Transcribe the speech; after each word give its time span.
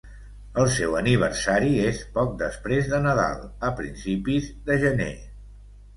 El 0.61 0.69
seu 0.75 0.95
aniversari 1.01 1.69
és 1.89 2.01
poc 2.17 2.33
després 2.41 2.89
de 2.95 3.03
Nadal, 3.07 3.47
a 3.67 3.73
principis 3.83 4.53
de 4.71 4.79
gener 4.87 5.15